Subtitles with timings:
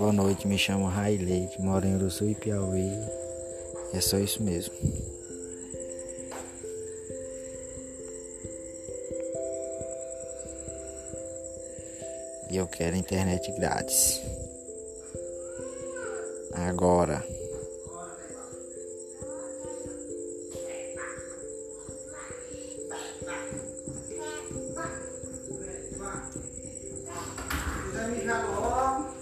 [0.00, 2.90] Boa noite, me chamo Railei, moro em Uruçu e Piauí.
[3.92, 4.72] É só isso mesmo.
[12.50, 14.22] E eu quero internet grátis.
[16.54, 17.22] Agora.
[27.92, 29.19] Já me